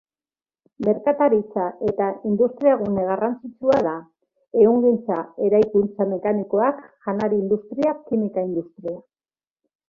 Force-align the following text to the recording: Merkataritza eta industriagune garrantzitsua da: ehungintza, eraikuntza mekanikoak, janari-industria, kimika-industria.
Merkataritza 0.85 1.65
eta 1.89 2.07
industriagune 2.29 3.03
garrantzitsua 3.09 3.77
da: 3.89 3.93
ehungintza, 4.63 5.19
eraikuntza 5.49 6.09
mekanikoak, 6.15 6.81
janari-industria, 7.07 7.95
kimika-industria. 8.09 8.97